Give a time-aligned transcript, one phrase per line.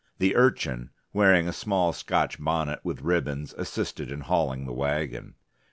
[0.17, 5.35] The Urchin, wearing a small Scotch bonnet with ribbons, assisted in hauling the wagon.